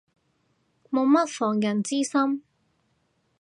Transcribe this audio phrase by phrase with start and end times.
[0.89, 2.41] 冇乜防人之心